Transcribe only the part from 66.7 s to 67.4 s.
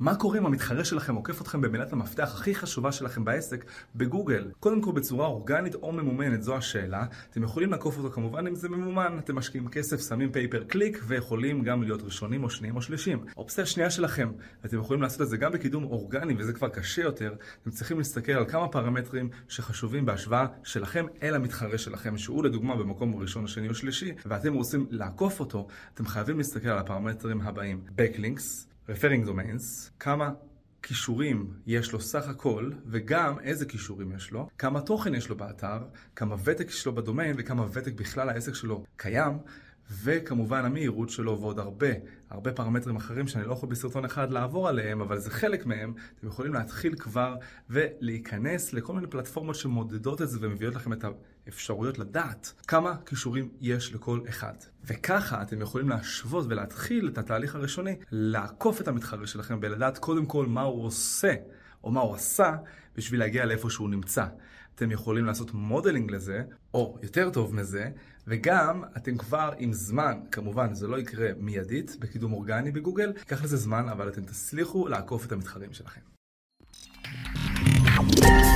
או יותר